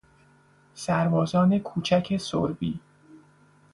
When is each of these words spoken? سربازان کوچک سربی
سربازان 0.73 1.59
کوچک 1.59 2.17
سربی 2.17 2.79